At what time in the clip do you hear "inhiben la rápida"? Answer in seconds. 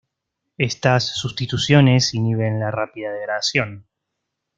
2.15-3.11